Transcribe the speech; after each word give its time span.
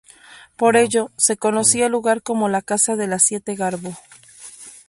Por 0.57 0.77
ello, 0.77 1.11
se 1.15 1.37
conocía 1.37 1.85
el 1.85 1.91
lugar 1.91 2.23
como 2.23 2.49
la 2.49 2.63
"casa 2.63 2.95
de 2.95 3.05
las 3.05 3.21
siete 3.21 3.53
Garbo". 3.55 3.93